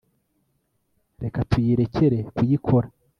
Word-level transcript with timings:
reka 1.23 1.39
tuyirekere 1.49 2.19
kuyikora 2.35 2.87